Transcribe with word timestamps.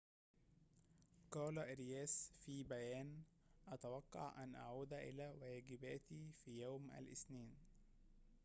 قال 1.31 1.59
أرياس 1.59 2.31
في 2.45 2.63
بيان 2.63 3.21
أتوقع 3.67 4.43
أن 4.43 4.55
أعود 4.55 4.93
إلى 4.93 5.33
واجباتي 5.41 6.31
في 6.45 6.59
يوم 6.61 6.89
الاثنين 6.99 7.55